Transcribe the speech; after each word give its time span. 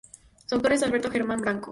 Su 0.47 0.55
autor 0.55 0.73
es 0.73 0.81
Alberto 0.81 1.11
Germán 1.11 1.41
Franco. 1.41 1.69